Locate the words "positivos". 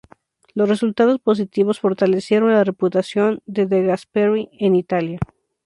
1.19-1.79